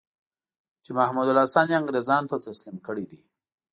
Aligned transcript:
چې 0.83 0.91
محمودالحسن 0.97 1.65
یې 1.69 1.75
انګرېزانو 1.79 2.29
ته 2.31 2.37
تسلیم 2.47 2.77
کړی 2.87 3.05
دی. 3.11 3.19